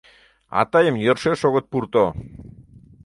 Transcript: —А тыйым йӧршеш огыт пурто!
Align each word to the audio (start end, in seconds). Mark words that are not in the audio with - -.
—А 0.59 0.61
тыйым 0.71 0.95
йӧршеш 1.03 1.39
огыт 1.47 1.65
пурто! 1.71 2.05